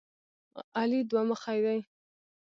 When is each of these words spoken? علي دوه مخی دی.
علي 0.79 0.99
دوه 1.09 1.21
مخی 1.29 1.59
دی. 1.65 1.79